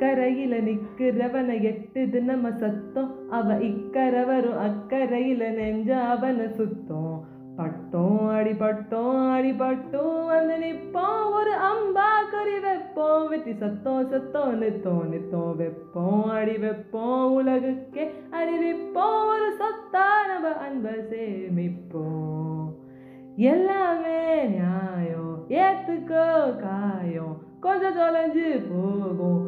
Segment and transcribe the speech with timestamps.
[0.00, 3.30] அக்கறையில நிக்கிறவனை எட்டுது நம்ம சத்தம்.
[3.30, 7.24] அவ இக்கரை வரும் அக்கறையில நெஞ்ச அவனை சுத்தம்.
[7.56, 13.28] பட்டோம் அடிபட்டோம் அடிபட்டோம் வந்து நிற்போம் ஒரு அம்பா கறி வைப்போம்.
[13.28, 17.32] வெற்றி சத்தம் சத்தம் நித்தோம் நித்தோம் வைப்போம் அடி வைப்போம்.
[17.32, 19.26] உலகுக்கே அறிவிப்போம்.
[19.26, 22.72] ஒரு சத்தா நம்ம அன்பை சேமிப்போம்.
[23.36, 25.44] எல்லாமே நியாயம்.
[25.48, 27.48] ஏத்துக்கோ காயம்.
[27.60, 29.39] கொஞ்சம் தொலைஞ்சு போகும்.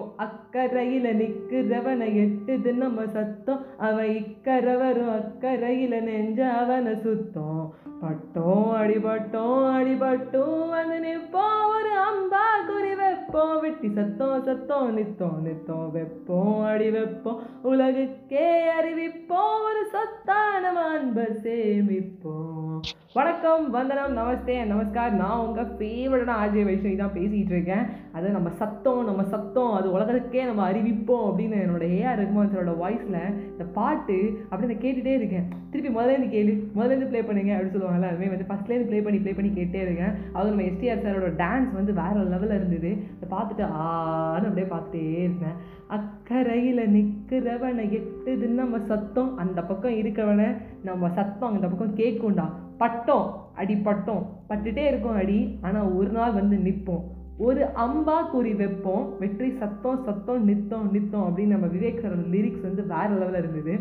[0.00, 3.64] நீயும் அக்கறையில நிக்கிறவனை எட்டுது நம்ம சத்தம்.
[3.78, 7.74] அவன் இக்கரை வரும் அக்கறையில நெஞ்ச அவனை சுத்தம்.
[8.00, 10.68] பட்டோம் அடிபட்டோம் அடிபட்டும்.
[10.68, 13.60] வந்து நிற்போம் ஒரு அம்பா குறி வைப்போம்.
[13.60, 17.42] வெட்டி சத்தம் சத்தம் நித்தோம் நித்தோம் வைப்போம் அடி வைப்போம்.
[17.64, 22.80] உலகுக்கே அறிவிப்போம் ஒரு சத்தான அன்பை சேமிப்போம்.
[23.18, 25.14] வணக்கம் வந்தனம் நமஸ்தே நமஸ்கார்.
[25.20, 27.86] நான் உங்கள் ஃபேவரட்டான ஆர்ஜே வைஷ்ணவி தான் பேசிகிட்டு இருக்கேன்.
[28.16, 33.18] அது நம்ம சத்தம் நம்ம சத்தம் அது உலகத்துக்கே நம்ம அறிவிப்போம் அப்படின்னு என்னோட ஏஆர் ரகுமான் சாரோட வாய்ஸில்
[33.52, 34.18] இந்த பாட்டு
[34.50, 35.48] அப்படி நான் கேட்டுகிட்டே இருக்கேன்.
[35.72, 39.50] திருப்பி முதலேருந்து கேளு முதலேருந்து ப்ளே பண்ணுங்க அப்படின்னு சொல்லுவாங்கல்ல அதுமாதிரி வந்து ஃபஸ்ட்லேருந்து ப்ளே பண்ணி ப்ளே பண்ணி
[39.58, 40.14] கேட்டே இருக்கேன்.
[40.36, 42.92] அது நம்ம எஸ்டிஆர் சாரோட டான்ஸ் வந்து வேறு லெவலில் இருந்தது.
[43.16, 45.58] அதை பார்த்துட்டு ஆன்னு அப்படியே பார்த்துட்டே இருந்தேன்.
[45.98, 49.30] அக்கறையில் நிற்கிறவனை எட்டுது நம்ம சத்தம்.
[49.44, 50.50] அந்த பக்கம் இருக்கிறவனை
[50.90, 52.48] நம்ம சத்தம் அந்த பக்கம் கேட்கும்டா
[52.82, 53.26] பட் பட்டோம்
[53.60, 55.38] அடி பட்டோம் பட்டுட்டே இருக்கும் அடி.
[55.66, 57.04] ஆனால் ஒரு நாள் வந்து நிற்போம்
[57.46, 59.04] ஒரு அம்பா குறி வைப்போம்.
[59.20, 63.74] வெற்றி சத்தம் சத்தம் நித்தம் நித்தம் அப்படின்னு நம்ம விவேக் சாரோட லிரிக்ஸ் வந்து வேறு லெவலில் இருந்தது.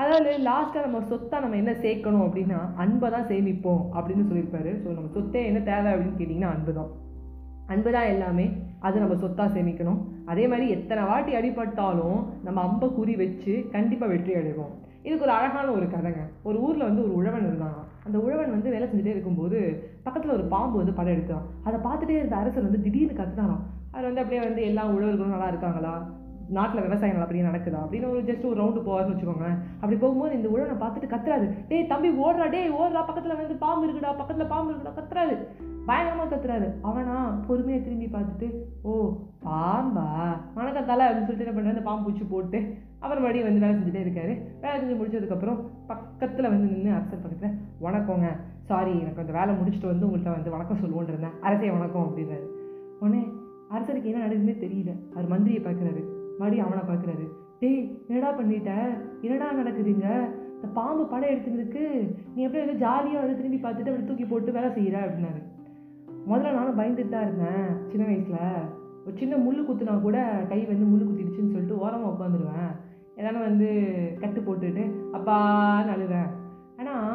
[0.00, 4.72] அதாவது லாஸ்ட்டாக நம்ம சொத்தாக நம்ம என்ன சேர்க்கணும் அப்படின்னா அன்பை தான் சேமிப்போம் அப்படின்னு சொல்லியிருப்பாரு.
[4.82, 6.90] ஸோ நம்ம சொத்தே என்ன தேவை அப்படின்னு கேட்டிங்கன்னா அன்பு தான்.
[7.74, 8.46] அன்பு தான் எல்லாமே.
[8.86, 10.00] அது நம்ம சொத்தாக சேமிக்கணும்.
[10.32, 14.74] அதே மாதிரி எத்தனை வாட்டி அடிபட்டாலும் நம்ம அம்பை குறி வச்சு கண்டிப்பாக வெற்றி அடைவோம்.
[15.06, 16.22] இதுக்கு ஒரு அழகான ஒரு கதைங்க.
[16.42, 17.84] ஒரு ஊரில் வந்து ஒரு உழவன் இருந்தான்.
[18.04, 21.42] அந்த உழவன் வந்து வேலை செஞ்சுட்டே இருக்கும்போது பக்கத்தில் ஒரு பாம்பு வந்து படம் எடுத்தான்.
[21.64, 23.64] அதை பார்த்துட்டே இருந்த அரசர் வந்து திடீர்னு கத்துனாராம்.
[23.90, 26.10] அது வந்து அப்படியே வந்து எல்லா உழவர்களும் நல்லா இருக்காங்களா?
[26.48, 27.78] நாட்டில் விவசாயம் அப்படியே நடக்குதா?
[27.90, 31.54] அப்படின்னு ஒரு ஜஸ்ட் ஒரு ரவுண்டு போவார்னு வச்சுக்கோங்க அப்படி போகும்போது இந்த உழவனை பார்த்துட்டு கத்துறாரு.
[31.68, 32.92] டேய் தம்பி ஓடுறா டேய் ஓடுறா.
[32.92, 34.92] பக்கத்தில் வந்து பாம்பு இருக்குடா பக்கத்தில் பாம்பு இருக்குடா.
[34.92, 35.36] கத்துறாரு.
[35.88, 36.68] பயங்கரமாக கத்துறாரு.
[36.88, 37.16] அவனா
[37.46, 38.46] பொறுமையாக திரும்பி பார்த்துட்டு
[38.82, 38.92] ஓ
[39.46, 40.06] பாம்பா
[40.56, 42.58] வணக்கம் தலை அப்படின்னு சொல்லிட்டு என்ன பண்ணுறாரு அந்த பாம்பு பூச்சி போட்டு
[43.04, 44.34] அவர் மறுபடியும் வந்து வேலை செஞ்சுட்டே இருக்காரு.
[44.62, 45.58] வேலை செஞ்சு முடிச்சதுக்கப்புறம்
[45.90, 48.28] பக்கத்தில் வந்து நின்று அரசர் பக்கத்தில் வணக்கங்க
[48.70, 51.36] சாரி எனக்கு அந்த வேலை முடிச்சுட்டு வந்து உங்கள்கிட்ட வந்து வணக்கம் சொல்லுவோன்னு இருந்தேன்.
[51.40, 52.46] அரசே வணக்கம் அப்படின்றாரு.
[53.00, 53.22] உடனே
[53.74, 54.92] அரசருக்கு என்ன நடக்குதுன்னே தெரியல.
[55.14, 56.02] அவர் மந்திரியை பார்க்குறாரு.
[56.38, 57.26] மறுபடியும் அவனை பார்க்குறாரு.
[57.60, 58.72] டேய் என்னடா பண்ணிட்ட?
[59.26, 60.08] என்னடா நடக்குதுங்க?
[60.56, 61.84] இந்த பாம்பு படம் எடுத்துருக்கு
[62.34, 65.42] நீ எப்படி வந்து ஜாலியாக வந்து திரும்பி பார்த்துட்டு அப்படி தூக்கி போட்டு வேலை செய்கிற அப்படின்னாரு.
[66.30, 68.64] முதல்ல நானும் பயந்துட்டு தான் இருந்தேன் சின்ன வயசில்.
[69.04, 70.18] ஒரு சின்ன முள்ளு குத்துனா கூட
[70.50, 72.70] கை வந்து முள்ளு குத்திடுச்சுன்னு சொல்லிட்டு ஓரமாக உட்காந்துருவேன்.
[73.18, 73.68] எதனா வந்து
[74.22, 74.84] கட்டு போட்டுட்டு
[75.16, 76.30] அப்பான்னு அழுவேன்.
[76.80, 77.12] ஆனால்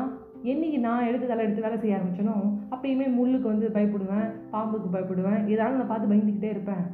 [0.51, 2.35] என்னைக்கு நான் எடுத்து தலை எடுத்து வேலை செய்ய ஆரம்பிச்சனோ
[2.73, 6.85] அப்பயுமே முள்ளுக்கு வந்து பயப்படுவேன் பாம்புக்கு பயப்படுவேன் ஏதாவது நான் பார்த்து பயந்துக்கிட்டே இருப்பேன்.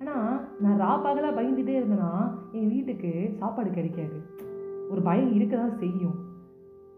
[0.00, 0.30] ஆனால்
[0.62, 2.12] நான் ரா பகலாக பயந்துகிட்டே இருந்தேன்னா
[2.52, 4.18] எங்கள் வீட்டுக்கு சாப்பாடு கிடைக்காது.
[4.92, 6.16] ஒரு பயம் இருக்க தான் செய்யும்.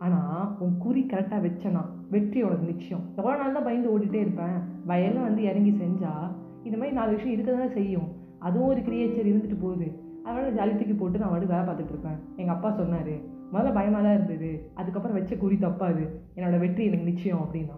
[0.05, 1.83] ஆனால் உன் குறி கரெக்டாக வச்சனா
[2.15, 3.05] வெற்றி உனக்கு நிச்சயம்.
[3.19, 4.59] எவ்வளோ நாள் தான் பயந்து ஓடிட்டே இருப்பேன்.
[4.91, 6.27] வயலில் வந்து இறங்கி செஞ்சால்
[6.67, 8.09] இந்த மாதிரி நாலு விஷயம் இருக்க தான் செய்யும்.
[8.47, 9.89] அதுவும் ஒரு கிரியேச்சர் இருந்துட்டு போகுது.
[10.25, 12.19] அதனால் ஜாலி தூக்கி போட்டு நான் வந்து வேலை பார்த்துட்டு இருப்பேன்.
[12.37, 13.15] எங்கள் அப்பா சொன்னார்
[13.53, 14.51] முதல்ல பயமாக தான் இருந்தது.
[14.75, 16.05] அதுக்கப்புறம் வச்ச குறி தப்பாது.
[16.37, 17.77] என்னோடய வெற்றி எனக்கு நிச்சயம் அப்படின்னா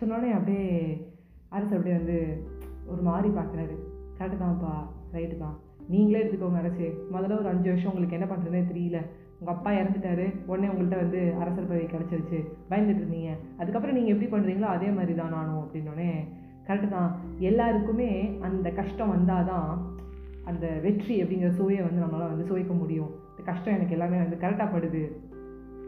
[0.00, 0.66] சொன்னோடனே அப்படியே
[1.56, 2.16] அரசு அப்படியே வந்து
[2.92, 3.76] ஒரு மாதிரி பார்க்குறாரு.
[4.18, 4.74] கரெக்டு தான்ப்பா.
[5.14, 5.56] ரைட்டு தான்.
[5.92, 6.86] நீங்களே எடுத்துக்கோங்க அரசு.
[7.14, 9.00] முதல்ல ஒரு அஞ்சு வருஷம் உங்களுக்கு என்ன பண்ணுறதுனே தெரியல.
[9.40, 12.38] உங்கள் அப்பா இறந்துட்டாரு உடனே உங்கள்கிட்ட வந்து அரசர் பதவி கிடச்சிருச்சு
[12.70, 13.32] பயந்துட்டு இருந்தீங்க.
[13.58, 16.28] அதுக்கப்புறம் நீங்கள் எப்படி பண்ணுறீங்களோ அதே மாதிரி தான் நானும் அப்படின்னோடனே
[16.68, 17.20] கரெக்டு தான்.
[17.38, 19.94] எல்லாருக்குமே அந்த கஷ்டம் வந்தால் தான்
[20.44, 23.10] அந்த வெற்றி அப்படிங்கிற சுவையை வந்து நம்மளால் வந்து சுவைக்க முடியும்.
[23.30, 25.20] இந்த கஷ்டம் எனக்கு எல்லாமே வந்து கரெக்டாக படுது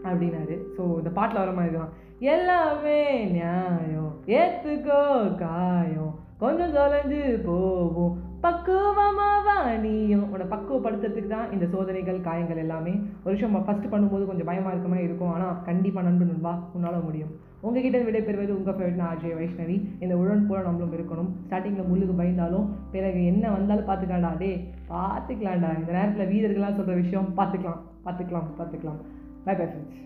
[0.05, 0.59] அப்படின்னாரு.
[0.77, 1.93] ஸோ இந்த பாட்டில் வர மாதிரி தான்.
[2.19, 4.15] எல்லாமே நியாயம்.
[4.27, 6.19] ஏற்றுக்கோ காயம்.
[6.39, 8.27] கொஞ்சம் தொலைஞ்சு போவோம்.
[8.43, 10.08] பக்குவமாவா நீ.
[10.39, 12.93] நம்மளை பக்குவப்படுத்துறதுக்கு தான் இந்த சோதனைகள் காயங்கள் எல்லாமே.
[13.25, 15.33] ஒரு விஷயம் ஃபஸ்ட்டு பண்ணும்போது கொஞ்சம் பயமாக இருக்க மாதிரி இருக்கும்.
[15.35, 17.33] ஆனால் கண்டிப்பாக நண்பு நண்பா உன்னால் முடியும்.
[17.67, 19.77] உங்ககிட்ட விடைபெறுவது உங்கள் ஃபேவரட் அஜய் வைஷ்ணவி.
[20.05, 21.31] இந்த உடன் போல நம்மளும் இருக்கணும்.
[21.47, 24.33] ஸ்டார்டிங்கில் முள்ளுக்கு பயந்தாலும் பிறகு என்ன வந்தாலும் பார்த்துக்கலாம்டா.
[24.43, 24.51] டே
[24.93, 25.71] பார்த்துக்கலாம்டா.
[25.81, 29.01] இந்த நேரத்தில் வீரர்கள்லாம் சொல்கிற விஷயம் பார்த்துக்கலாம் பார்த்துக்கலாம் பார்த்துக்கலாம்.
[29.49, 30.05] By bye friends